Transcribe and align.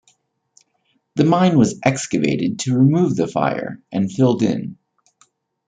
The 1.13 1.25
mine 1.25 1.59
was 1.59 1.79
excavated 1.85 2.57
to 2.61 2.73
remove 2.75 3.15
the 3.15 3.27
fire 3.27 3.83
and 3.91 4.11
filled 4.11 4.41
in. 4.41 4.79